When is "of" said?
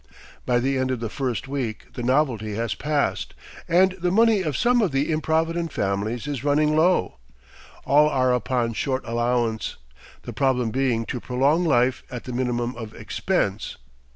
0.89-0.99, 4.41-4.57, 4.81-4.91, 12.77-12.95